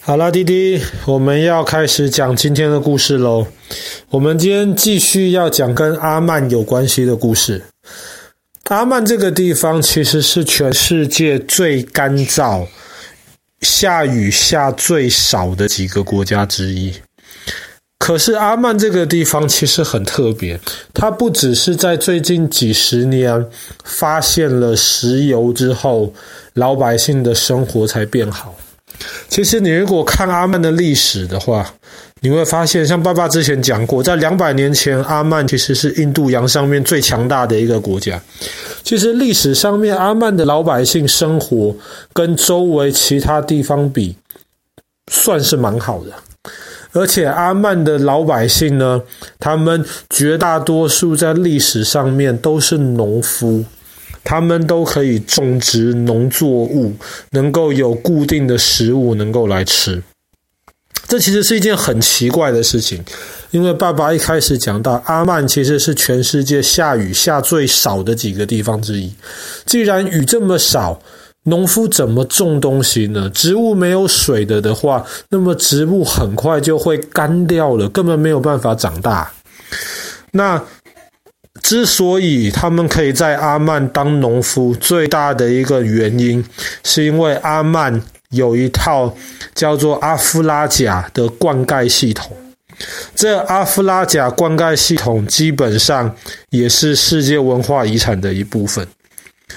[0.00, 3.46] 好啦，弟弟，我们要开始讲今天的故事喽。
[4.10, 7.62] 我们今天继续要讲跟阿曼有关系的故事。
[8.64, 12.66] 阿曼这个地方其实是全世界最干燥、
[13.60, 16.94] 下雨下最少的几个国家之一。
[17.98, 20.58] 可是阿曼这个地方其实很特别，
[20.94, 23.44] 它不只是在最近几十年
[23.84, 26.12] 发现了石油之后，
[26.54, 28.54] 老百姓的生活才变好。
[29.28, 31.72] 其实，你如果看阿曼的历史的话，
[32.20, 38.20] 你会发现，像爸爸之前讲过，在两百年前，阿曼其实是印度洋上面最强大的一个国家。
[38.82, 41.74] 其实历史上面，阿曼的老百姓生活
[42.12, 44.14] 跟周围其他地方比，
[45.10, 46.12] 算是蛮好的。
[46.92, 49.00] 而且，阿曼的老百姓呢，
[49.40, 53.64] 他们绝大多数在历史上面都是农夫。
[54.24, 56.94] 他们都可以种植农作物，
[57.30, 60.02] 能够有固定的食物能够来吃。
[61.08, 63.04] 这其实是一件很奇怪的事情，
[63.50, 69.12] 因为爸爸一开始讲到，阿曼其实是全世界下雨下最少的几个地方之一。
[69.66, 71.02] 既然雨这么少，
[71.42, 73.28] 农夫怎么种东西呢？
[73.34, 79.30] 植物没有水的的话，那么植物很快就会干掉了，根本没有办法长大。
[80.30, 80.62] 那。
[81.62, 86.44] 之所以他们可以在阿曼当农夫，最大的一个原因，
[86.82, 89.14] 是因为阿曼有一套
[89.54, 92.36] 叫做阿夫拉贾的灌溉系统。
[93.14, 96.12] 这阿夫拉贾灌溉系统基本上
[96.50, 98.84] 也是世界文化遗产的一部分，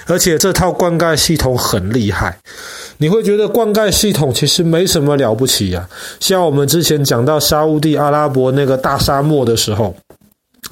[0.06, 2.38] 而且这套灌溉系统很厉害。
[2.98, 5.88] 你会觉得灌溉系统其实没什么了不起呀，
[6.20, 9.94] 像我们之前讲到沙乌地阿拉伯那个大沙漠的时候。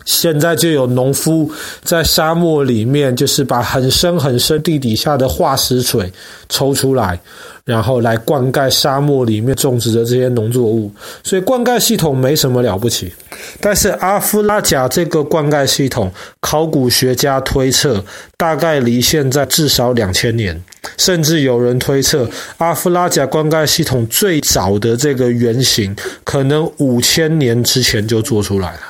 [0.04, 1.50] 现在就有农夫
[1.82, 6.12] 在沙漠里面，就是把很深很深地底下的化石水
[6.48, 7.18] 抽出来，
[7.64, 10.90] 然后来灌溉沙漠里面种植的这些农作物。
[11.22, 13.12] 所以灌溉系统没什么了不起。
[13.60, 18.02] 但是阿夫拉贾这个灌溉系统，考古学家推测
[18.36, 20.62] 大概离现在至少两千年，
[20.98, 22.28] 甚至有人推测
[22.58, 25.94] 阿夫拉贾灌溉系统最早的这个原型，
[26.24, 28.80] 可能五千年之前就做出来了。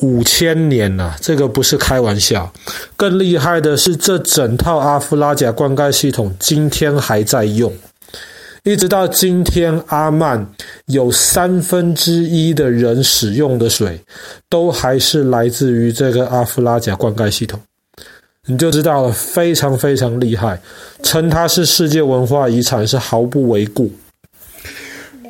[0.00, 2.50] 五千年了，这个不是开玩笑。
[2.96, 7.72] 更厉害的是，这整套阿夫拉贾灌溉系统今天还在用，
[8.64, 10.46] 一直到今天，阿曼
[10.86, 14.00] 有三分之一的人使用的水，
[14.48, 17.60] 都还是来自于这个阿夫拉贾灌溉系统。
[18.46, 20.60] 你就知道了，非常非常厉害，
[21.02, 23.86] 称它是世界文化遗产是毫不为过。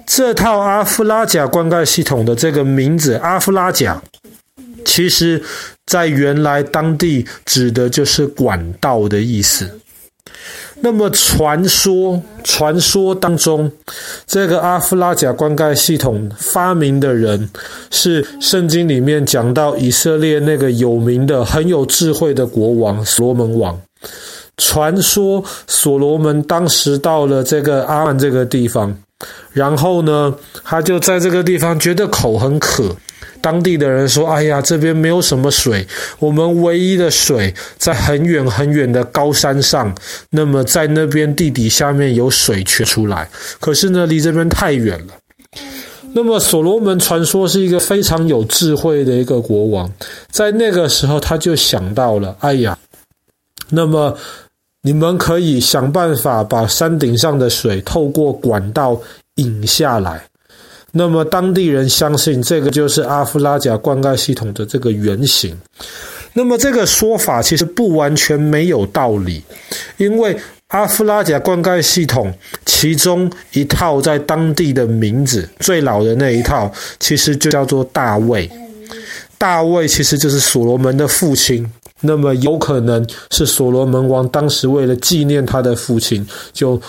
[0.06, 4.00] 这套阿夫拉贾灌溉系统的这个名字，阿夫拉贾。
[4.90, 5.40] 其实，
[5.86, 9.70] 在原来当地指的就是管道的意思。
[10.80, 13.70] 那么传说，传说当中，
[14.26, 17.48] 这个阿夫拉贾灌溉系统发明的人
[17.92, 23.80] 是圣经里面讲到以色列那个有名的、很有智慧的国王所罗门王。
[24.56, 28.92] 传说所罗门当时到了这个阿曼这个地方，
[29.52, 30.34] 然后呢，
[30.64, 32.96] 他就在这个地方觉得口很渴。
[33.40, 35.86] 当地的人说：“哎呀，这边没有什么水，
[36.18, 39.94] 我们唯一的水在很远很远的高山上。
[40.30, 43.28] 那么在那边地底下面有水泉出来，
[43.58, 45.14] 可是呢，离这边太远了。
[46.12, 49.90] 那么所罗门传说是一个非常有智慧的一个国王，
[50.30, 52.76] 在那个时候他就想到了：哎呀，
[53.68, 54.16] 那么
[54.82, 59.00] 你们可以想办法把山顶上的水透过管道
[59.36, 60.24] 引下来。”
[60.92, 65.56] 那么当地人相信这个就是阿夫拉贾灌溉系统的这个原型。
[66.32, 69.42] 那么这个说法其实不完全没有道理，
[69.96, 70.36] 因为
[70.68, 72.32] 阿夫拉贾灌溉系统
[72.64, 78.48] 其中一套在当地的名字最老的那一套，其实就叫做大卫。
[79.38, 81.68] 大卫其实就是所罗门的父亲，
[82.00, 86.80] 那么有可能是所罗门王当时为了纪念他的父亲，就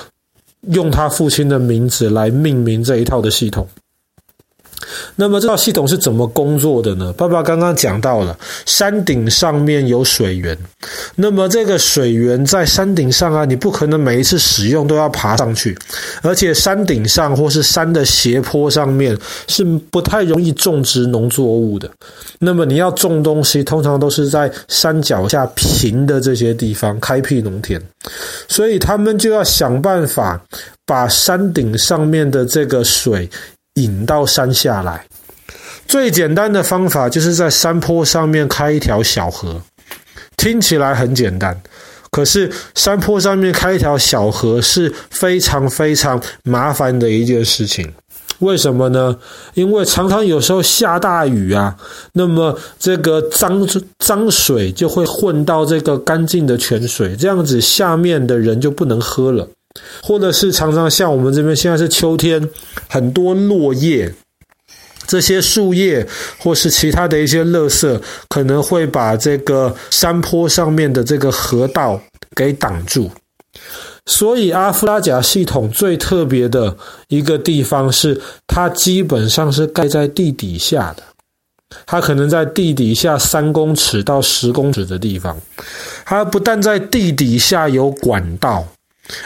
[0.73, 3.67] 用他父亲的名字来命名这一套的系统。
[5.15, 7.13] 那么这套系统是怎么工作的呢？
[7.13, 10.57] 爸爸刚刚讲到了，山顶上面有水源，
[11.15, 15.77] 那么这个水源在山顶上啊，你不可能每一次使用都要爬上去，
[16.21, 19.17] 而且山顶上或是山的斜坡上面
[19.47, 21.89] 是不太容易种植农作物的。
[22.39, 27.81] 那么你要种东西，通常都是在山脚下平的这些地方开辟农田，
[28.47, 30.41] 所以他们就要想办法
[30.85, 33.29] 把山顶上面的这个水。
[33.75, 35.05] 引到山下来，
[35.87, 39.61] 最简单的方法就是在山坡上面开一条小河，
[40.35, 41.61] 听起来很简单，
[42.11, 47.93] 可是山坡上面开一条小河是非常非常麻烦的一件事情。
[48.39, 49.15] 为什么呢？
[49.53, 51.77] 因为常常有时候下大雨啊，
[52.13, 53.67] 那么这个脏
[53.99, 59.47] 脏水就会混到这个干净的泉水，这样子下面的人就不能喝了。
[60.01, 62.49] 或者是常常像我们这边现在是秋天，
[62.89, 64.13] 很多落叶，
[65.07, 66.07] 这些树叶
[66.37, 72.01] 或是其他的一些垃圾，可能会把这个山坡上面的这个河道
[72.35, 73.09] 给挡住。
[74.07, 76.75] 所以阿夫拉贾系统最特别的
[77.07, 81.03] 一个地方是，它基本上是盖在地底下的。
[81.85, 85.37] 它可能在地底下三公尺到十公尺的地方。
[86.03, 88.65] 它不但在地底下有管道，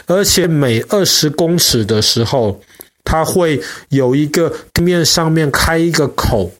[0.06, 2.60] 而且每二十公尺的时候，
[3.04, 3.60] 它会
[3.90, 6.50] 有一个地面上面开一个口，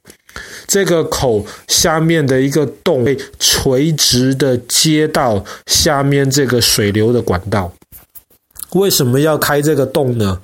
[0.66, 7.72] 这个口下面的一个洞会垂直的接到下面这个水流的管道。
[8.72, 10.38] 为什么要开这个洞呢？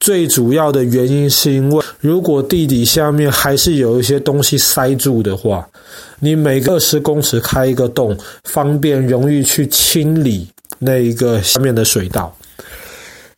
[0.00, 5.68] 最主要的原因是因为，如果地底下面还是有一些东西塞住的话，
[6.20, 10.48] 你每个二十公尺开一个洞，方便容易去清理
[10.78, 12.36] 那一个下面的水道。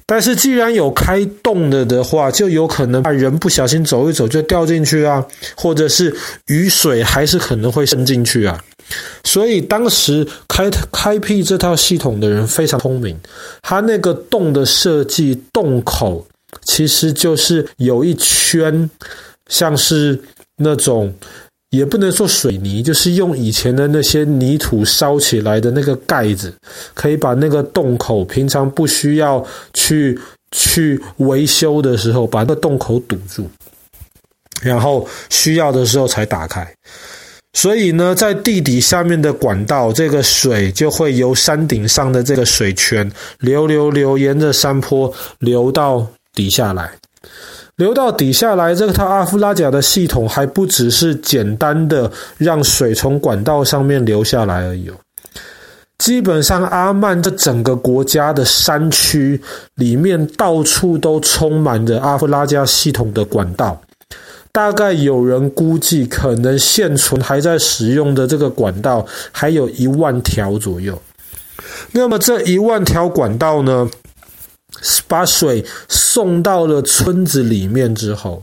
[0.08, 5.26] 但是既然有开洞的的话，就有可能怕人不小心走一走就掉进去啊，
[5.56, 6.14] 或者是
[6.46, 8.62] 雨水还是可能会渗进去啊。
[9.24, 13.18] 所以当时开开辟这套系统的人非常聪明，
[13.62, 16.24] 他那个洞的设计，洞口
[16.66, 18.88] 其实就是有一圈，
[19.48, 20.16] 像是
[20.56, 21.12] 那种
[21.76, 26.52] 也不能说水泥，就是用以前的那些泥土烧起来的那个盖子，
[26.94, 29.44] 可以把那个洞口平常不需要
[29.74, 30.18] 去
[30.52, 33.48] 去维修的时候，把那个洞口堵住，
[34.62, 36.66] 然后需要的时候才打开。
[37.52, 46.92] 所以呢，在地底下面的管道，这个水就会由山顶上的这个水泉流流流，沿着山坡流到底下来。
[47.76, 54.90] 流到底下来，这套阿夫拉贾的系统还不只是简单的让水从管道上面流下来而已。
[55.98, 59.40] 基本上，阿曼这整个国家的山区
[59.76, 63.80] 里面，到处都充满着阿夫拉贾系统的管道。
[64.52, 70.98] 大概有人估计，可能现存还在使用的这个管道还有一万条左右。
[71.92, 73.86] 那么这一万条管道呢，
[75.06, 78.42] 把水送到了村子里面之后，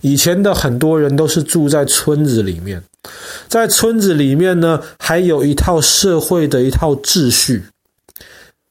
[0.00, 2.82] 以前的很多人都是住在村子里面，
[3.48, 7.62] 在村子里面呢，还有一套社会的一套秩序，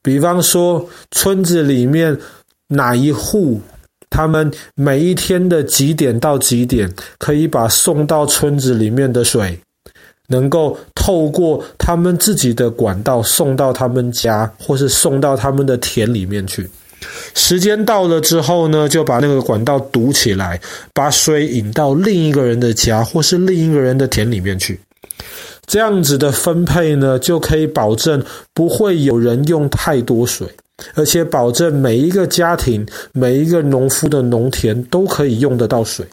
[0.02, 2.18] 比方说村子里面
[2.68, 3.62] 哪一户。
[4.12, 9.58] 他们每一天的几点到几点，可以把送到村子里面的水，
[10.28, 16.68] 能够透过他们自己的管道送到他们家，或是送到他们的田里面去。
[17.34, 20.60] 时间到了之后呢，就把那个管道堵起来，
[20.94, 24.80] 把水引到另一个人的家，或是另一个人的田里面去。
[25.66, 28.24] 这样子的分配呢，就可以保证
[28.54, 30.48] 不会有人用太多水。
[30.96, 36.06] 而且保证每一个家庭、每一个农夫的农田都可以用得到水。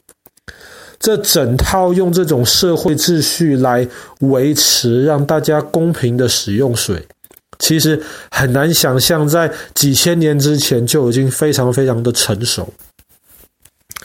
[0.99, 3.87] 这整套用这种社会秩序来
[4.23, 7.00] 维持，让大家公平的使用水，
[7.58, 12.73] 其实很难想象，在几千年之前就已经非常非常的成熟。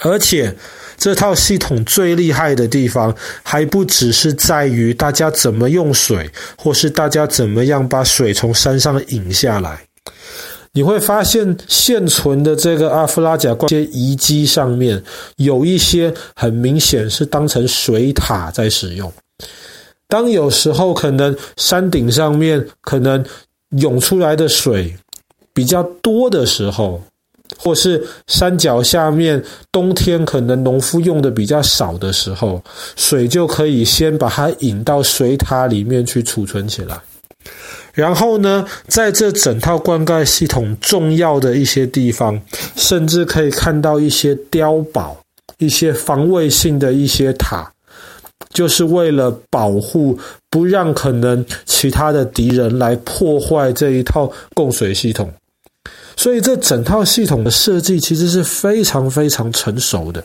[0.03, 0.55] 而且
[0.97, 9.81] 这套系统最厉害的地方，还不只是在于大家怎么用水，或是大家怎么样把水从山上引下来。
[10.73, 15.03] 你会发现，现存的这个阿夫拉贾这些遗迹上面，
[15.35, 19.11] 有一些很明显是当成水塔在使用。
[20.11, 23.25] 当有时候可能山顶上面可能
[23.77, 24.93] 涌出来的水
[25.53, 27.01] 比较多的时候，
[27.57, 29.41] 或是山脚下面
[29.71, 32.61] 冬天可能农夫用的比较少的时候，
[32.97, 36.99] 水就可以先把它引到水塔里面去储存起来。
[37.93, 42.37] 然后呢，在这整套灌溉系统重要的一些地方，
[42.75, 45.17] 甚至可以看到一些碉堡、
[45.57, 47.71] 一些防卫性的一些塔，
[48.53, 50.17] 就是为了保护，
[50.49, 55.31] 不让可能其他的敌人来破坏这一套供水系统。
[56.17, 60.23] 所以，这整套系统的设计其实是非常非常成熟的。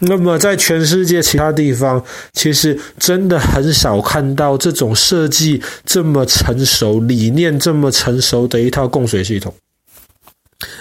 [0.00, 2.00] 那么，在全世界其他地方，
[2.32, 9.52] 其实真的很少看到这种设计这么成熟、理念这么成熟的一套供水系统。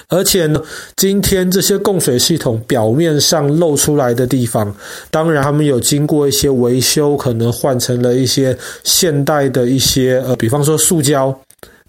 [0.09, 0.61] 而且呢，
[0.95, 4.73] 今天这些供水系统表面上露出来的地方，
[5.11, 11.37] 当然他们有经过一些维修，可能换成了一些现代的一些呃，比方说塑胶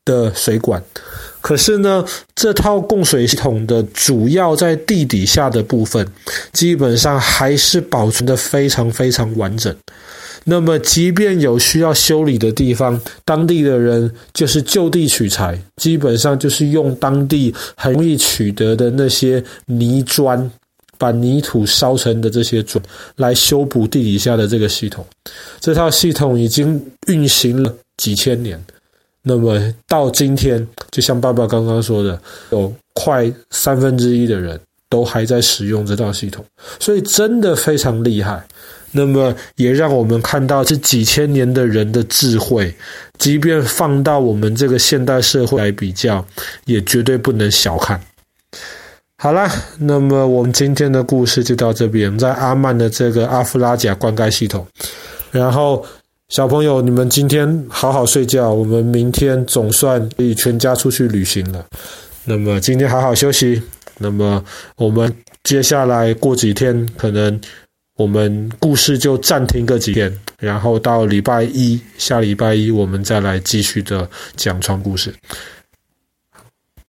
[0.05, 0.83] 的水管。
[1.41, 6.05] 可是呢，这套供水系统的主要在地底下的部分，
[6.53, 9.75] 基本上还是保存得非常非常完整。
[10.51, 20.51] 那么，即便有需要修理的地方，当地的人就是就地取材，基本上就是用当地很容易取得的那些泥砖，
[20.97, 22.83] 把泥土烧成的这些砖
[23.17, 25.05] 来修补地底下的这个系统。
[25.61, 28.59] 这套系统已经运行了几千年。
[29.21, 32.19] 那么到今天，就像爸爸刚刚说的，
[32.53, 36.43] 有快三分之一的人都还在使用这套系统，
[36.81, 38.43] 所以真的非常厉害。
[38.93, 42.75] 那么也让我们看到这几千年的人的智慧，
[43.19, 46.25] 即便放到我们这个现代社会来比较，
[46.65, 48.01] 也绝对不能小看。
[49.17, 52.19] 好啦，那么我们今天的故事就到这边。
[52.19, 54.67] 在阿曼的这个阿夫拉贾灌溉系统，
[55.31, 55.85] 然后。
[56.31, 61.65] 小朋友，你们今天好好睡觉，我们明天总算可以全家出去旅行了。
[62.27, 63.63] 那么今天好好休息。
[63.97, 64.45] 那么
[64.77, 65.11] 我们
[65.43, 67.41] 接下来过几天，可能
[67.99, 75.13] 我们故事就暂停个几天，然后到礼拜一，下礼拜一我们再来继续的讲传故事。